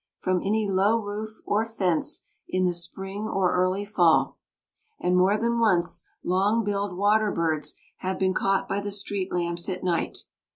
[0.17, 4.39] from any low roof or fence in the spring or early fall;
[4.99, 9.69] and more than once long billed water birds have been caught by the street lamps
[9.69, 10.23] at night.